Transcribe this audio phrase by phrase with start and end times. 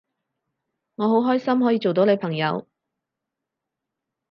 [0.95, 2.67] 我好開心可以做到你朋友